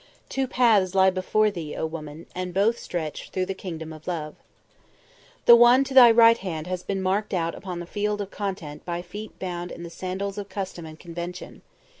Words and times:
"Two 0.29 0.47
paths 0.47 0.95
lie 0.95 1.11
before 1.11 1.51
thee, 1.51 1.75
O 1.75 1.85
woman, 1.85 2.25
and 2.33 2.55
both 2.55 2.79
stretch, 2.79 3.29
through 3.29 3.45
the 3.45 3.53
kingdom 3.53 3.93
of 3.93 4.07
love. 4.07 4.33
"The 5.45 5.55
one 5.55 5.83
to 5.83 5.93
thy 5.93 6.09
right 6.09 6.39
hand 6.39 6.65
has 6.65 6.81
been 6.81 7.03
marked 7.03 7.35
out 7.35 7.53
upon 7.53 7.79
the 7.79 7.85
Field 7.85 8.19
of 8.19 8.31
Content 8.31 8.83
by 8.83 9.03
feet 9.03 9.37
bound 9.37 9.69
in 9.71 9.83
the 9.83 9.91
sandals 9.91 10.39
of 10.39 10.49
custom 10.49 10.87
and 10.87 10.99
convention. 10.99 11.61